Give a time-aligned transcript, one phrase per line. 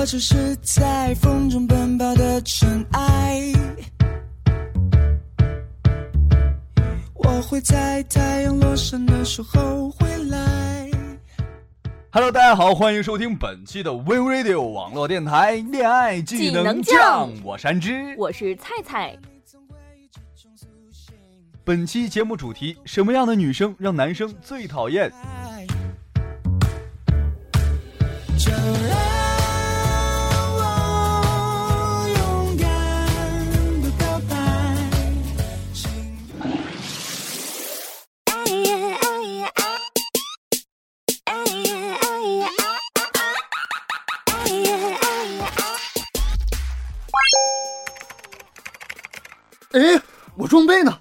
[0.00, 3.42] 我只是在风中奔跑的尘埃。
[7.14, 10.88] 我会在太阳落山的时候回来。
[12.10, 18.14] Hello，大家好，欢迎收听本期的 We Radio 网络电台恋爱技能技能酱酱，我是安之。
[18.16, 19.18] 我是菜菜，
[21.64, 25.12] 本期节目主题：什么样的女生让男生最讨厌？
[49.72, 50.00] 哎，
[50.36, 50.98] 我装备呢？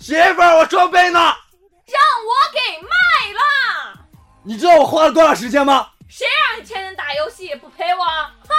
[0.00, 1.18] 媳妇儿，我装备呢？
[1.20, 2.88] 让我给卖
[3.32, 4.06] 了！
[4.42, 5.88] 你知道我花了多少时间吗？
[6.08, 8.04] 谁让你天天打游戏不陪我？
[8.04, 8.54] 哈！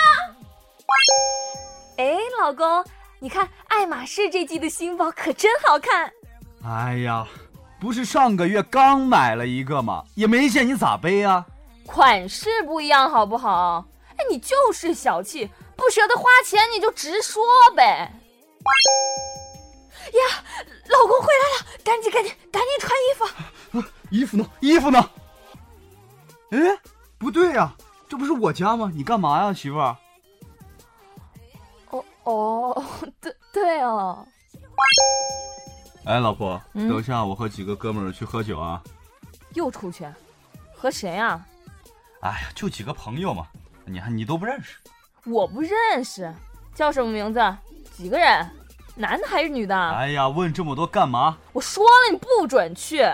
[1.98, 2.86] 哎，老公，
[3.20, 6.12] 你看爱马仕这季的新包可真好看。
[6.64, 7.28] 哎呀，
[7.82, 10.04] 不是上个月刚买了一个吗？
[10.16, 11.46] 也没见你咋背啊？
[11.86, 13.86] 款式不一样，好不好？
[14.18, 17.44] 哎，你就是小气，不舍得花钱，你就直说
[17.76, 18.10] 呗。
[20.14, 20.44] 呀，
[20.90, 23.26] 老公回来了，赶紧赶紧赶紧穿衣服。
[24.10, 24.50] 衣服呢？
[24.60, 25.10] 衣服呢？
[26.52, 26.58] 哎，
[27.18, 27.76] 不对呀、
[28.08, 28.92] 这不是我家吗？
[28.94, 29.96] 你干嘛呀，媳妇儿？
[31.90, 32.86] 哦哦，
[33.22, 34.26] 对对哦。
[36.06, 38.82] 哎，老婆，嗯等一下，我和几个哥们儿去喝酒啊。
[39.54, 40.06] 又出去，
[40.74, 41.46] 和谁啊？
[42.22, 43.48] 哎呀，就几个朋友嘛，
[43.86, 44.78] 你还你都不认识？
[45.26, 46.32] 我不认识，
[46.76, 47.40] 叫什么名字？
[47.92, 48.50] 几个人？
[48.96, 49.76] 男的还是女的？
[49.76, 51.38] 哎呀，问这么多干嘛？
[51.52, 53.06] 我说了，你不准去。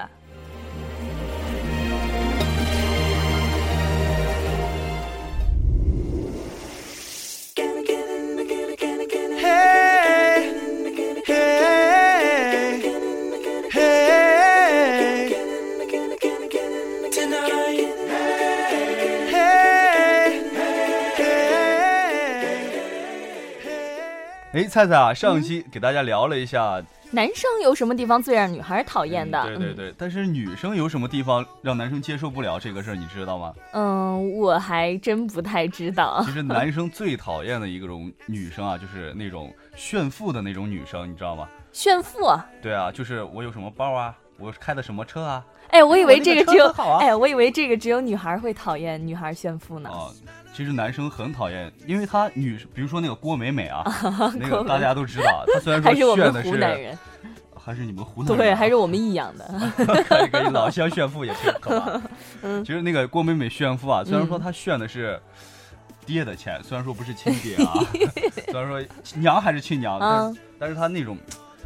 [24.62, 26.80] 哎，菜菜啊，上一期给大家聊了一下，
[27.10, 29.42] 男生有什么地方最让女孩讨厌的？
[29.44, 33.54] 嗯对对对，但是女生有什么地方让男生接受不了这个事儿，你知道吗？
[33.74, 36.32] 嗯，我还真不太知道 其。
[36.32, 41.48] 实男生最讨厌的一种女生啊，就是那种炫富的那种女生，你知道吗？
[41.72, 42.46] 炫富啊！
[42.62, 46.68] 对啊，就是我有什么包啊，我开的什么车啊，哎，我以为 这个只有
[47.00, 49.90] 哎，我以为这个只有女孩会讨厌女孩炫富呢。
[49.90, 50.08] 啊，
[50.54, 53.84] 其实男生很讨厌，因为他女，比如说那个郭美美啊，
[54.38, 56.98] 那个大家都知道，她虽然 说还是我们炫的是，湖南人，
[57.56, 59.46] 还是你们湖南对，还是我们益阳的。
[60.08, 62.02] 可以可以，老乡炫富也挺可怕。
[62.42, 65.20] 嗯其实那个郭美美炫富啊，虽然说嗯她炫的是
[66.06, 67.74] 爹的钱，虽然说不是亲爹啊，
[68.52, 68.84] 虽然说
[69.16, 71.18] 娘还是亲娘，但嗯是但是她那种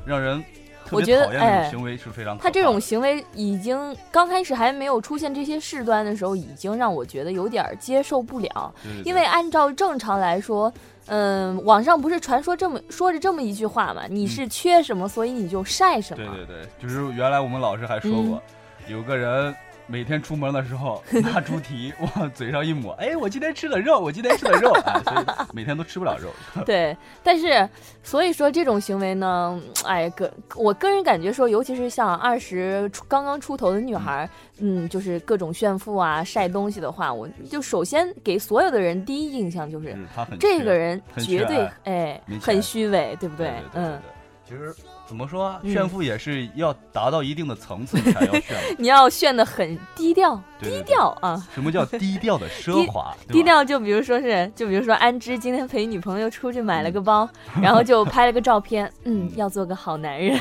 [0.05, 0.45] 让人特
[0.91, 8.73] 我觉得哎行为是非常他这种行为已经刚开始还没有出现这些事端的时候，已经让我觉得有点接受不了。
[8.84, 10.72] 对对对因为按照正常来说，
[11.07, 16.23] 嗯，网上不是传说这么说着这么一句话嘛，你是缺什么，所以你就晒什么。
[16.23, 18.41] 嗯对对对，就是原来我们老师还说过，
[18.88, 19.56] 嗯有个人
[19.88, 26.29] 每天出门的时候 拿猪蹄往嘴上一抹，哎，我今天吃了肉，我今天吃了肉， 哎，所以每天都吃不了肉。
[26.66, 27.68] 对，但是
[28.03, 34.29] 所以说这种行为呢，哎，个我个人感觉说，尤其是像二十刚刚出头的女孩儿，
[34.59, 39.96] 嗯，就是各种炫富啊、晒东西的话，我就首先给所有的人第一印象就是
[40.40, 43.47] 这个人绝对哎很虚伪，对不对？
[43.47, 44.14] 对嗯，对，
[44.47, 44.73] 其实
[45.07, 48.75] 怎么说啊，嗯炫富也是要达到一定的层次你才要炫的。
[48.78, 51.47] 你要炫的很低调，低对对对调啊。
[51.53, 53.16] 什么叫低调的奢华？
[53.28, 53.41] 低。
[53.41, 57.28] 调就比如说是，就比如说安之今天陪女朋友出去买了个包，
[57.61, 60.39] 然后就拍了个照片， 嗯，要做个好男人。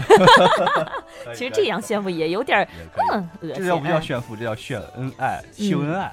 [1.34, 2.66] 其实这样炫富也有点
[3.12, 3.56] 嗯，恶心。
[3.56, 4.36] 这叫不叫哎炫富？
[4.36, 6.12] 这叫炫恩爱、秀恩爱。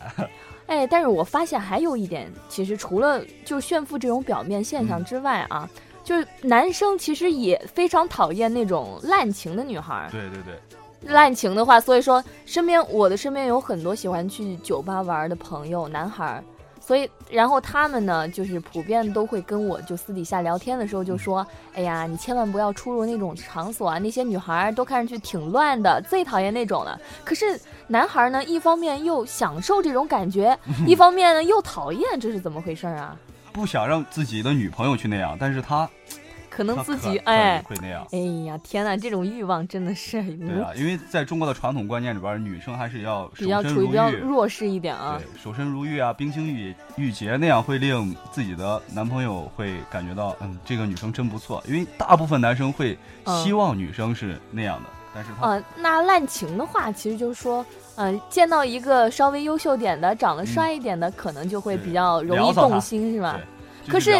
[0.68, 5.69] 哎，但是我发现还有一点，其实除了就炫富这种表面现象之外啊，
[6.03, 10.09] 就是男生其实也非常讨厌那种滥情的女孩儿。
[10.12, 16.44] 对对对，滥情的话，所以说身边我的身边有很多喜欢去酒吧玩的朋友，男孩儿。
[16.83, 27.57] 所以，然后他们呢，就是普遍都会跟我就私底下聊天的时候就说：“哎呀，你千万不要出入那种场所啊，那些女孩都看上去挺乱的，最讨厌那种了。”可是
[27.88, 33.15] 男孩呢，一方面又享受这种感觉， 一方面呢又讨厌，这是怎么回事啊？
[33.51, 35.89] 不想让自己的女朋友去那样，但是他
[36.50, 37.62] 可能自己哎。
[37.63, 38.06] 会那样。
[38.12, 45.18] 哎呀，天呐，这种欲望真的是对啊，因为在中国的传统观念里边，女生还是要守比较身如处于比较玉，弱势一点啊。
[45.18, 51.63] 对，守身如玉啊，冰清玉玉洁，那样会令自己的男朋友会感觉到，嗯，这个女生真不错。
[51.68, 52.98] 因为大部分男生会
[53.44, 57.66] 希望女生是那样的，但是他、呃，那滥情的话，其实就是说，
[57.96, 63.40] 嗯、见到一个稍微优秀点的、长得帅一点的，可能就会比较容易动心，是吧？
[63.88, 64.13] 可是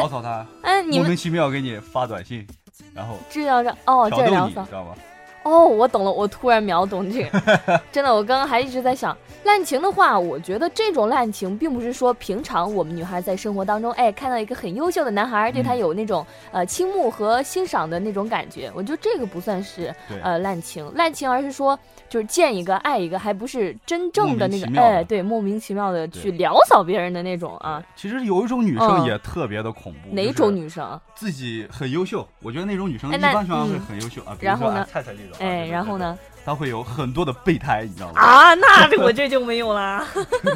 [0.62, 2.46] 哎，你莫名其妙给你发短信，
[2.94, 4.96] 然后这叫让哦，挑逗你，知道吗？
[5.44, 7.82] 哦，我懂了，我突然秒懂这个。
[7.92, 18.72] 真的，我刚刚还一直在想，滥情的话，我觉得这种滥情并不是说平常我们女孩在生活当中，哎，看到一个很优秀的男孩，对他嗯有那种呃倾慕和欣赏的那种感觉。
[18.76, 19.94] 我觉得这个不算是，
[20.24, 21.78] 呃滥情，滥情而是说
[22.08, 27.84] 就是见一个爱一个，还不是真正的那个哎，对，莫名其妙的去撩骚别人的那种啊。
[27.96, 31.00] 其实有一种女嗯生也特别的恐怖，哪种女生？
[31.16, 34.36] 自己很优秀，我觉得那种女生一般情况下会嗯很优秀啊。
[34.40, 36.18] 比如然后呢说啊菜菜这种啊，哎，然后呢？
[36.44, 38.20] 他会有很多的备胎，你知道吗？
[38.20, 40.04] 啊，那我这就没有啦。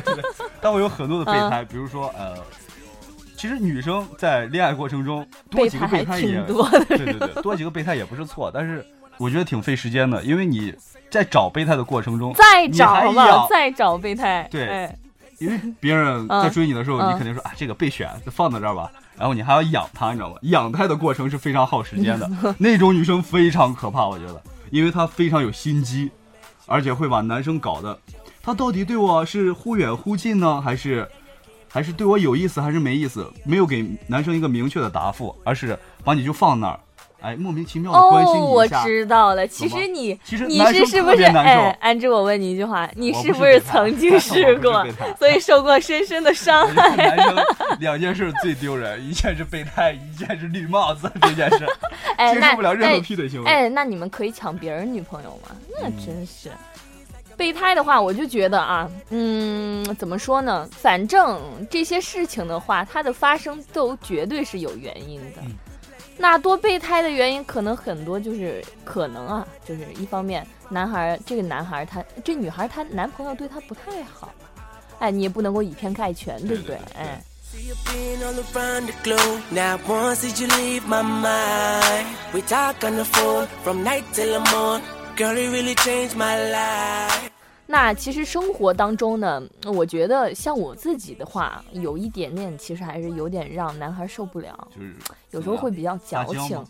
[0.61, 2.35] 她会有很多的备嗯胎，比如说呃，
[3.37, 6.83] 其实女生在恋爱过程中多备几个备胎也挺多的。
[6.85, 8.83] 对对对， 多几个备胎也不是错，但是
[9.17, 10.73] 我觉得挺费时间的，因为你
[11.11, 14.47] 在找备胎的过程中，再找吧，再找备胎。
[14.49, 14.95] 对哎
[15.37, 20.37] 因为别人在追你的时候，嗯你肯定说啊这个备选就放在这儿吧，然后你还要养它，你知道吗？
[20.43, 22.27] 养胎的过程是非常耗时间的，
[22.57, 26.11] 那种女生非常可怕，我觉得，因为她非常有心机，
[26.65, 27.99] 而且会把男生搞的，
[28.41, 31.07] 她到底对我是忽远忽近呢，还是
[31.69, 33.31] 还是对我有意思还是没意思？
[33.43, 36.79] 没有给男生一个明确的答复，而是把你就放那儿，
[37.25, 38.83] 哎，莫名其妙的关心哦，我你一下。
[38.83, 39.47] 知道了。
[39.47, 41.23] 其实你其实你是是不是？
[41.23, 44.85] 哎，安之，我问你一句话，你是不是曾经 试过，
[45.17, 46.95] 所以受过深深的伤害？
[46.95, 47.35] 男生
[47.79, 51.65] 两件事最丢人，一件是备胎，一件是绿帽子这件事，
[52.15, 53.49] 哎，接那受不了任何哎劈腿行为。
[53.49, 55.55] 哎，那你们可以抢别人女朋友吗？
[55.81, 56.51] 那嗯真是。
[57.37, 60.65] 备胎的话，我就觉得啊，嗯，怎么说呢？
[60.71, 61.37] 反正
[61.69, 65.41] 这些事情的话，它的发生都绝对是有原因的。
[65.41, 65.51] 嗯
[66.17, 74.33] 那多备胎的原因可能很多，就是可能啊，就是一方面，男孩儿这个男孩儿他这女孩儿她男朋友对她不太好，
[74.99, 76.77] 哎，你也不能够以偏概全，对不对？
[76.77, 77.21] 对对哎，
[87.67, 94.67] 那其实生活当中呢我觉得像我自己的话有一点点其实还是有点让男孩受不了。
[94.75, 94.95] 就是
[95.31, 96.63] 有时候会比较矫情。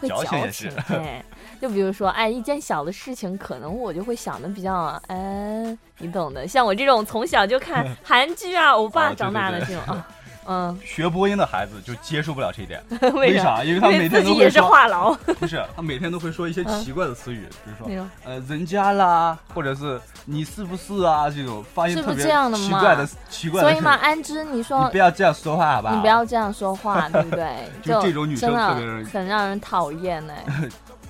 [0.00, 1.22] 会矫情对
[1.60, 6.46] 就比如说哎一件小的事情可能我就会想的比较哎你懂的。
[6.48, 10.06] 像我这种从小就看 韩剧啊欧巴长大的这种啊。
[10.48, 12.82] 嗯，学播音的孩子就接受不了这一点，
[13.14, 13.62] 为为啥？
[13.62, 18.06] 因为他每天自己也是天都会说，话痨 不是，他每天都会说一些嗯奇怪的词语，比如说。
[18.24, 25.94] 呃人家啦，或者是你是不是啊这种发音是不特别是这样的嘛奇怪的奇怪的所以嘛，安之，你你说不要这样说话好吧？
[25.94, 27.70] 你不要这样说话， 对不对？
[27.82, 30.32] 就这种女生真的特别很让人讨厌呢。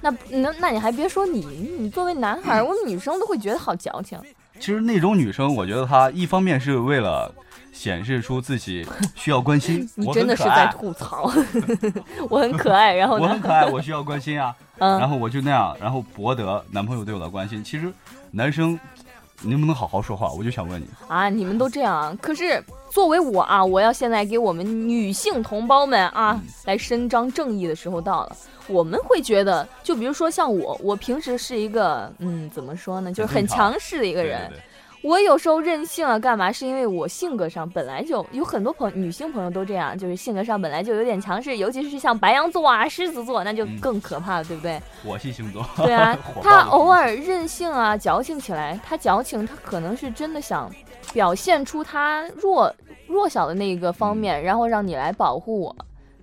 [0.00, 1.40] 那那那你还别说你，
[1.78, 4.18] 你作为男孩，我们女生都会觉得好矫情。
[4.60, 7.32] 其实那种女生，我觉得她一方面是为了
[7.72, 11.30] 显示出自己需要关心 你真的是在吐槽，
[12.28, 13.40] 我很可爱，然后呢我很？
[13.40, 17.62] 可爱，我需要关心啊， 嗯，然后我就那样，然后博得男朋友对我的关心。
[17.62, 17.92] 其实
[18.30, 18.78] 男生
[19.42, 20.30] 你能不能好好说话？
[20.32, 22.16] 我就想问你，啊，你们都这样啊？
[22.20, 28.36] 可是作为我啊，我要现在给我们女性同胞们啊嗯来伸张正义的时候到了。
[28.66, 34.46] 我们会觉得，就比如说像我，我平时是一个嗯，怎么说呢，就是很强势的一一个人。
[34.50, 34.62] 对对
[35.02, 36.50] 我有时候任性啊，干嘛？
[36.50, 44.80] 是因为我性格上本来就有很多朋女性朋友都这样，就是性格上本来就有点强势，尤其是像白羊座啊、狮子座，那就嗯更可怕了，对不对？
[45.04, 50.70] 火系星座，对啊 他偶尔任性啊、矫情起来，他矫情，他可能是真的想
[51.12, 52.74] 表现出他弱
[53.06, 55.76] 弱小的那一个方嗯面，然后让你来保护我。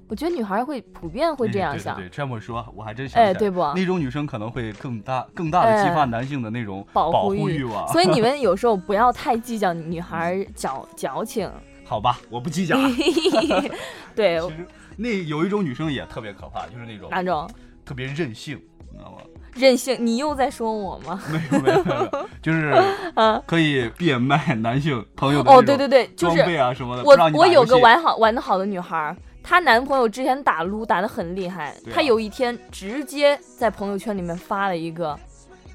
[0.07, 3.61] 我觉得女孩会普遍会这样想对对，对，这么说我还真想哎，对不？
[3.75, 7.87] 那种女生可能会更大、更大的激发男性的那种保保护欲欲望。
[7.87, 11.49] 所以你们 有时候不要太计较女孩矫矫情。
[11.83, 12.77] 好吧，我不计较。
[14.15, 17.49] 对，其实那有一种女生也特别可怕，就是那种哪种
[17.83, 18.57] 特别任性，
[18.91, 19.17] 你知道吗？
[19.53, 19.95] 任性？
[19.99, 21.21] 你又在说我吗？
[21.31, 22.73] 没有没有没有，就是
[23.15, 27.03] 啊，可以变卖男性朋友的哦，对对对，就装是备啊什么的。
[27.03, 35.17] 我我有个玩好玩的好的女孩儿，她男朋友之前打撸打得很厉害，她有一天直接在朋友圈里面发了一个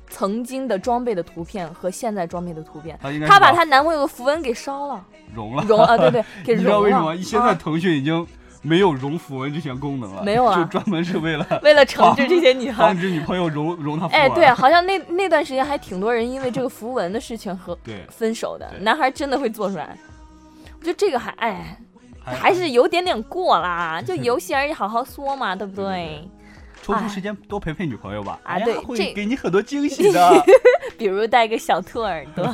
[0.08, 5.64] 曾经的装备的图片和现在装备的图片，她把她男朋友的符文给烧了，融了。
[5.68, 7.06] 融啊，对对，给你知道融了。
[7.06, 7.22] 为什么？
[7.22, 8.26] 现在啊腾讯已经
[8.62, 12.94] 没有融符文这项功能了， 没有啊就专门是为了 为了惩治这些女孩防。
[12.98, 14.20] 止女朋友融融他符文。
[14.20, 19.96] 哎，对，好像那那段时间还挺多人因为这个符文的事情和，分手的，男孩真的会做出来。
[20.78, 21.78] 我觉得这个还哎，
[22.24, 26.30] 还是有点点过啦， 就游戏而已，好好说嘛，对不对对？
[26.82, 28.38] 抽出时间多陪陪女朋友吧。
[28.42, 30.44] 啊对这会给你很多惊喜的。
[30.96, 32.44] 比如戴个小兔耳朵，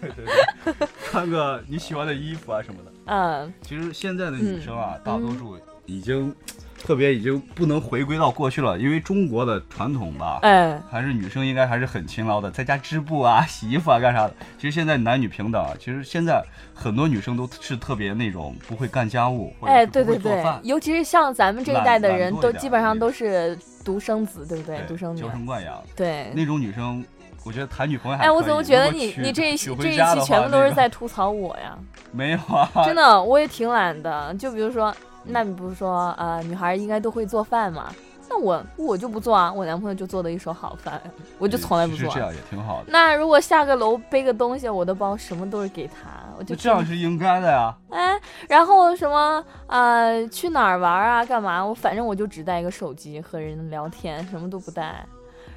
[0.00, 2.92] 对 对对，穿个你喜欢的衣服啊什么的。
[3.06, 6.34] 嗯，其实现在的女生啊，嗯大多数已经
[6.82, 10.38] 特别已经不能回归到过去了，因为中国的传统吧。
[10.42, 14.34] 哎，还是女生应该还是很勤劳的，在家织布啊、洗衣服啊、干啥的。
[14.56, 16.42] 其实现在男女平等啊，其实现在
[16.74, 24.80] 很多女生都是特别那种不会干家务，哎，对对对尤其是像咱们这一代的人，都基本上都是独生子，对不对？
[24.86, 26.32] 独生女娇，生惯养对。
[26.34, 27.04] 那种女生，
[27.44, 31.76] 我觉得谈女朋友还哎，我怎么觉得你你这一期这一期全部都是在吐槽我呀？
[32.12, 32.70] 没有啊？
[32.84, 34.34] 真的，我也挺懒的。
[34.34, 34.94] 就比如说，
[35.24, 37.92] 那你不是说呃，女孩应该都会做饭吗？
[38.30, 41.00] 那我我就不做啊，我男朋友就做的一手好饭，
[41.38, 42.84] 我就从来不做这样也挺好的。
[42.88, 47.74] 那如果下个楼背个东西，我的包什么都是给他，我就那这样是应该的呀。
[47.88, 51.64] 哎，然后什么呃去哪儿玩啊，干嘛？
[51.64, 55.06] 我反正我就只带一个手机和人聊天，什么都不带。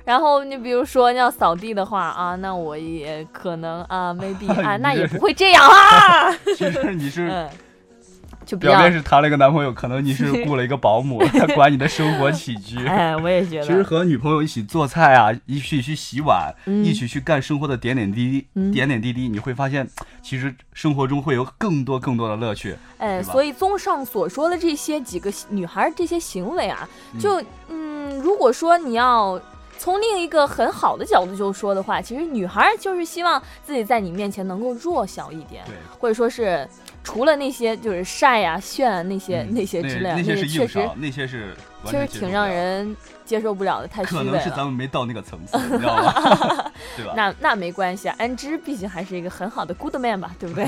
[0.06, 6.32] 然后你比如说要扫地的话啊，那我也可能啊，maybe 啊，那也不会这样啊。
[6.56, 7.50] 其实你是 嗯，
[8.46, 12.86] 就表面是谈了一个男朋友，可能你是雇了一个保姆， 他管你的生活起居。
[12.86, 13.66] 哎，我也觉得。
[13.66, 19.88] 其实和女朋友一起做菜啊，一起去洗碗，嗯一起去干生活的点点滴滴，嗯点点滴滴，你会发现，
[20.22, 22.76] 其实生活中会有更多更多的乐趣。
[22.98, 26.88] 哎，所以综上所说的这些几个女孩儿这些行为啊，
[27.20, 29.40] 就嗯，如果说你要
[29.78, 36.68] 从另一个很好的角度就说的话，其实女孩儿就是希望自己在你面前能够弱小一点，对，或者说是
[37.04, 44.64] 除了那些就是晒呀、炫啊那些、嗯那些之类的，那些是硬伤，那些是完确实挺让人接受不了的，太虚伪可能是咱。
[44.66, 46.72] 们没到那个层次，你知道吗？
[46.96, 47.14] 对吧？
[47.16, 50.68] 那那没关系啊，安之毕竟还是一个很好的 good man 吧，对不对？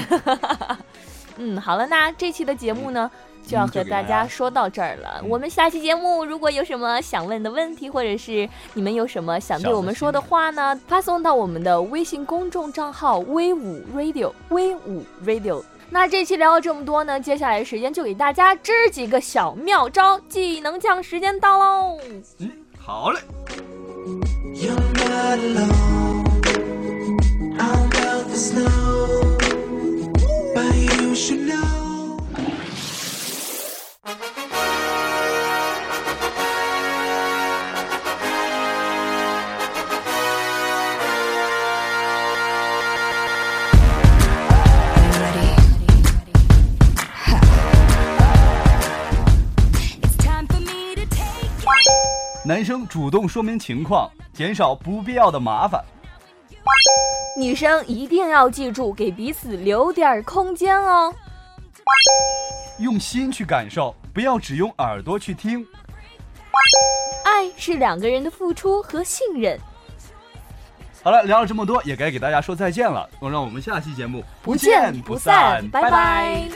[1.38, 3.10] 嗯，好了，那这期的节目呢，
[3.48, 5.20] 就要和大家家说到这儿了。
[5.22, 15.64] 嗯我们下期节目如果有什么想问的问题，或者是你们有什么想对我们说的话呢，发送到我们的微信公众账号微五 radio 微五 radio。
[15.94, 22.00] 那这期聊了这么多呢，接下来的时间就给大家支几个小妙招，技能酱时间到喽！
[22.40, 23.20] 嗯，好嘞。
[24.56, 26.24] You're not alone.
[31.00, 31.73] You should know.
[52.64, 55.84] 男生主动说明情况，减少不必要的麻烦。
[57.38, 61.14] 女生一定要记住，给彼此留点空间哦。
[62.80, 65.68] 用心去感受，不要只用耳朵去听。
[67.26, 69.60] 爱是两个人的付出和信任。
[71.04, 73.10] 好了，聊了这么多，也该给大家说再见了。
[73.20, 76.48] 让我们下期节目不见不散，拜拜